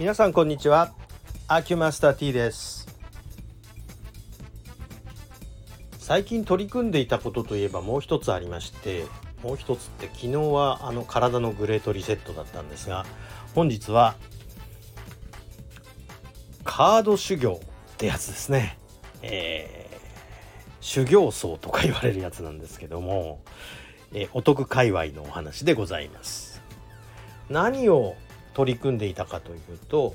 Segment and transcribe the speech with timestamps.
[0.00, 0.94] 皆さんこんにちは。
[1.46, 2.88] アキュマスター T です。
[5.98, 9.04] 最近取り組んでいたことといえばもう一つありまして
[9.42, 13.04] もう一つって昨日はあの体のグレートリセットだったんですが
[13.54, 14.14] 本日は
[16.64, 18.78] カード修行ってやつですね、
[19.20, 19.96] えー、
[20.80, 23.42] 修行僧とか言われるやつなんですけども、
[24.14, 26.62] えー、お得界隈のお話でございます。
[27.50, 28.16] 何を
[28.54, 30.14] 取り組んでいたかというと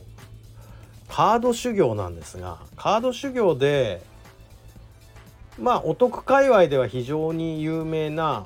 [1.08, 4.02] カード修行なんですがカード修行で
[5.60, 8.46] まあお得界隈では非常に有名な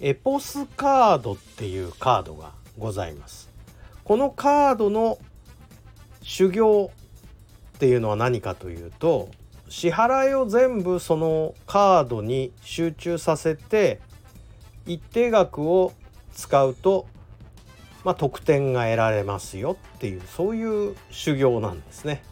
[0.00, 3.50] エポスカードっていうカードがございます。
[4.04, 5.18] このカードの
[6.22, 6.90] 修行
[7.76, 9.28] っていうのは何かというと
[9.68, 14.00] 支払いを全部そのカードに集中させて
[14.86, 15.92] 一定額を
[16.34, 17.06] 使うと
[18.06, 22.22] まあ、得点が得られますよっていうそういう修行なんですね。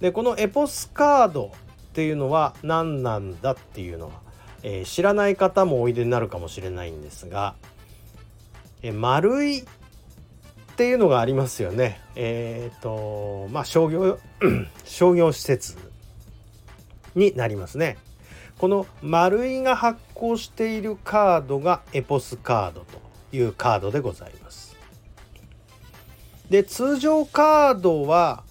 [0.00, 1.52] でこのエポスカード
[1.88, 4.12] っていうのは何なんだっていうのは、
[4.62, 7.54] えー、知らない方もおいでになるかもしれないんですが、
[8.80, 9.64] えー、丸いっ
[10.76, 12.00] ていうのがありますよね。
[12.14, 14.18] えっ、ー、とまあ商業
[14.84, 15.76] 商業施設
[17.14, 17.98] になりますね。
[18.56, 24.76] この丸いが発行しているカードがエポスカードというカードでございます。
[26.50, 28.44] で通常カードは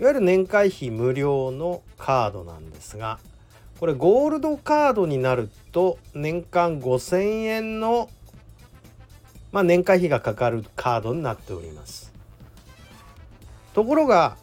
[0.00, 3.18] いわゆる年会費無料のカードなんですが
[3.78, 8.08] これゴールドカードになると年間5,000円の、
[9.52, 12.12] まあ、年会費がかかるカードになっております。
[13.74, 14.36] ところが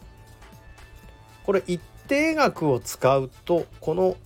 [1.44, 4.16] これ一定額を使うとこの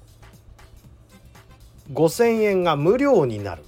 [1.92, 3.64] 5,000円が無料になる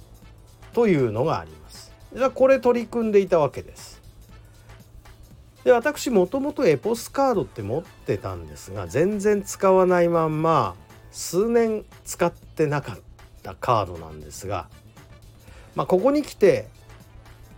[0.73, 1.91] というのがあります。
[2.15, 4.01] じゃあこれ取り組んでいたわけです。
[5.63, 10.75] で私もともとエポスカードって持ってたんですが全然使わないまんま
[11.11, 12.97] 数年使ってなかっ
[13.43, 14.67] たカードなんですが、
[15.75, 16.67] まあ、ここに来て、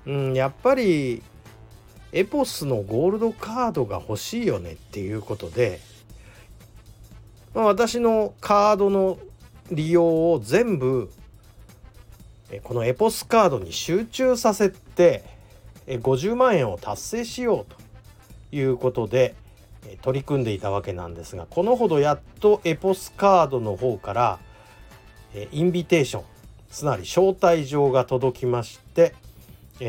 [0.05, 1.23] うん、やっぱり
[2.11, 5.79] エポスのゴールドカードが欲しいよねっていうことで、
[7.55, 9.17] まあ、私のカードの
[9.71, 11.11] 利用を全部
[12.63, 15.23] このエポスカードに集中させて
[15.87, 17.73] 50万円を達成しよう
[18.51, 19.35] ということで
[20.01, 24.39] 取り組んでいたわけなんですがこのほどやっとエポスカードの方から
[25.51, 26.23] インビテーション
[26.69, 29.13] つまり招待状が届きまして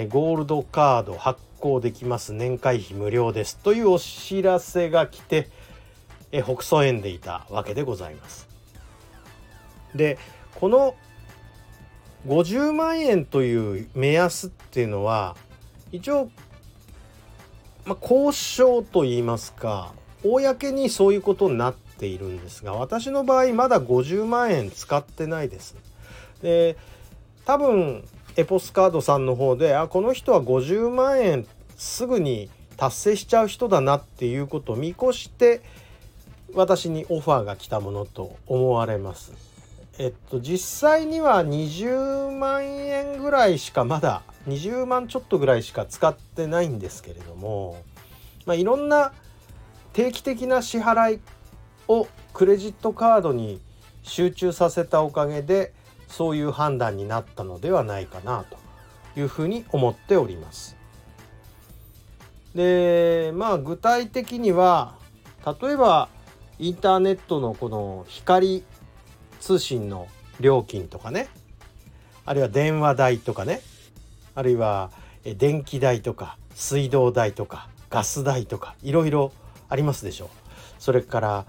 [0.08, 5.48] ゴールドカード発行できます年会費無料ですというお知らせが来て
[6.30, 8.48] 北総園でいたわけでございます。
[9.94, 10.18] で
[10.56, 10.94] この
[12.26, 15.36] 50万円という目安っていうのは
[15.92, 16.28] 一応、
[17.84, 19.92] まあ、交渉といいますか
[20.24, 25.76] 公にそういうことになっているんですが私の場合まだ50万円使ってないです。
[26.42, 26.76] で
[27.44, 28.04] 多分
[28.36, 35.62] エポスカードさんの方であこの人は50万円すぐに達成しちゃう人だなっていうことを見越して
[36.54, 39.55] 私にオファーが来たものと思われます。
[39.98, 47.82] えっと実際には20万円ぐらいしかまだ20万ちょっとぐらいしか使ってないんですけれども、
[48.44, 49.12] まあ、いろんな
[49.92, 51.20] 定期的な支払い
[51.88, 53.60] をクレジットカードに
[54.02, 55.72] 集中させたおかげで
[56.08, 58.58] そういう判断になったのではないかなと
[59.18, 60.76] いうふうに思っております。
[62.54, 64.94] でまあ具体的には
[65.60, 66.08] 例えば
[66.58, 68.64] インターネットのこの光
[69.40, 70.08] 通信の
[70.40, 71.28] 料金とかね
[72.24, 73.60] あるいは電話代とかね
[74.34, 74.90] あるいは
[75.24, 79.32] 電気代とか水道代とかガス代とかいろいろ
[79.68, 80.28] ありますでしょう。
[80.78, 81.46] それから、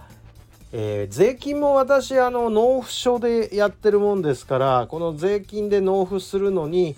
[0.72, 6.95] えー、税金も私あの納付書でやってるもんですからこの税金で納付するのに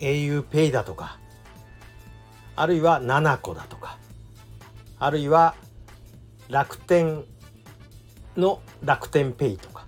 [0.00, 1.18] auPay だとか
[2.54, 3.98] あるいは7個だとか
[4.98, 5.54] あるいは
[6.48, 7.24] 楽天
[8.36, 9.86] の楽天ペイとか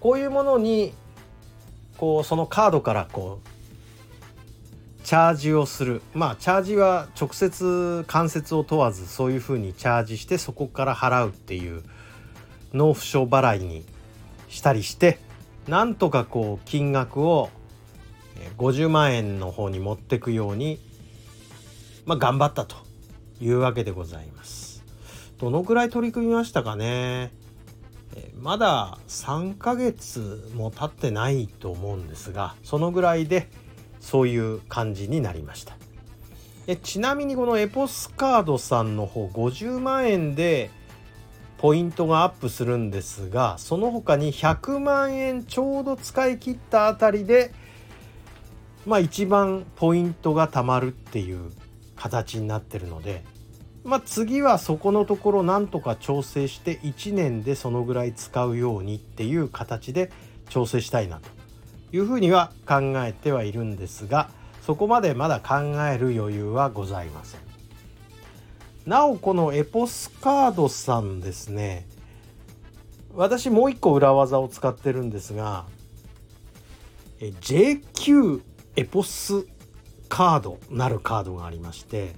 [0.00, 0.92] こういうものに
[1.96, 3.48] こうそのカードからこう
[5.04, 11.82] チャージをするまあチャージは直接関節を問わずそういうふうにチャージしてそこから払うっていう
[12.72, 13.84] 納付書払いに
[14.48, 15.18] したりして
[15.68, 17.50] なんとかこう金額を
[18.56, 20.80] 50万円の方に持ってくように
[22.06, 22.76] まあ頑張ったと
[23.40, 24.84] いうわけでございます。
[25.38, 27.32] どのくらい取り組みましたかね？
[28.40, 33.50] まだ3ヶ月も経ってないと思うんですがそのぐらいで
[34.00, 35.76] そういう感じになりました。
[36.66, 40.70] でちなみにこのエポスカードさんの方50万円で
[41.58, 47.52] ポイントがアップするんですがその他に100万円ちょうど使い切ったあたりで
[48.86, 51.50] まあ一番ポイントが貯まるっていう
[51.96, 53.24] 形になってるので
[53.84, 60.10] まあ次はそこのところなんとか調整して1年でそのぐらい使うようにっていう形で
[60.48, 61.28] 調整したいなと
[61.92, 64.30] いうふうには考えてはいるんですが
[64.62, 65.54] そこまでまだ考
[65.84, 67.40] える余裕はございません。
[68.86, 71.86] なおこのエポスカードさんですね
[73.14, 75.66] 私もう一個裏技を使ってるんですが
[77.20, 78.40] JQ
[78.76, 79.44] エポス
[80.08, 82.14] カードなるカードがありまして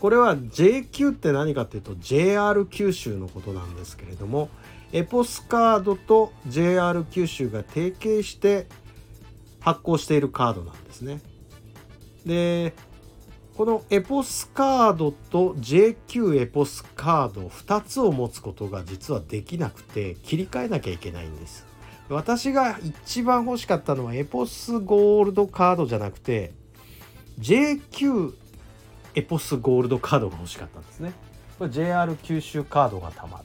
[0.00, 4.48] これは JQ って何かっていうと JR 九州のことなんですけれども
[4.92, 8.66] エポスカードと JR 九州が提携して
[9.60, 11.20] 発行しているカードなんですね。
[12.24, 12.74] で
[13.56, 21.66] このエポスカードと JQ エポスカード2つを持つことが実はできなくて切り替えなきゃいけないんです。
[22.08, 26.52] 私が一番欲しかったのはエポスゴールドカードじゃなくて
[27.38, 28.32] JQ
[29.14, 31.12] エポスゴールドカードが欲しかったんですね。
[31.58, 33.44] これ JR 九州カードがたまる。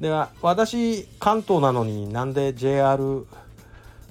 [0.00, 3.26] では私関東なのになんで JR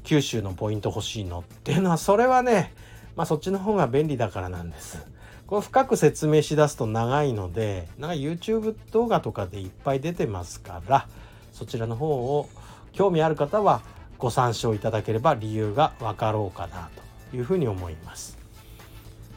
[0.03, 2.73] 九州のポイント欲しいのっていうのはそれはね
[3.15, 5.05] まあそっちの方が便利だからなんです。
[5.47, 11.07] これ深く説明しだすと長いのでなんか YouTube 動画とかでいっぱい出てますから
[11.51, 12.47] そちらの方を
[12.93, 13.81] 興味ある方は
[14.17, 16.89] ご参照いただければ理由が分かろうかな
[17.31, 18.40] というふうに思います。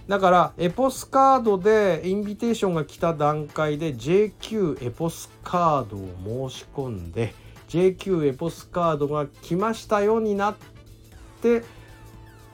[0.08, 7.34] だからエポスカードでインビテーションが来た段階で JQ エポスカードを申し込んで
[7.68, 10.56] JQ エポスカードが来ましたよになっ
[11.40, 11.64] て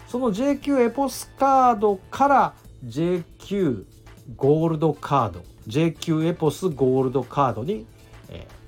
[0.06, 2.54] その JQ エポスカードから
[2.86, 3.84] JQ
[4.36, 7.84] ゴールドカード JQ エポスゴールドカードに、
[8.28, 8.59] えー、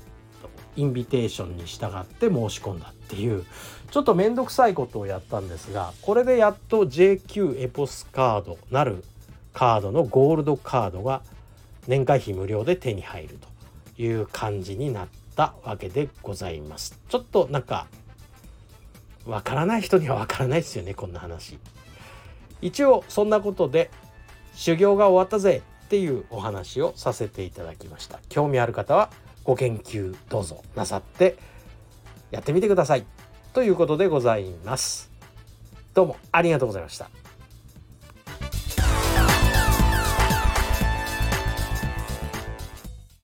[0.77, 3.45] インビテーションに従って申し込んだっていう
[3.91, 9.05] ちょっと面倒くさいことをやったんですがこれでやっと JQ エポスカードなる
[9.53, 11.23] カードのゴールドカードが
[11.87, 13.39] 年会費無料で手に入る
[13.97, 16.99] という感じになったわけでございます。
[17.09, 17.87] ちょっとなんか
[19.27, 21.59] わからない人にはわからないですよねこんな話
[22.61, 23.91] 一応そんなことで
[24.55, 29.11] 修行が終わったぜっていうお話をさせていただきました興味ある方は
[29.45, 31.37] ご研究どうぞなさって
[32.31, 33.05] やってみてください。
[33.53, 35.11] ということでございます。
[35.95, 37.22] どうもありがとうございました。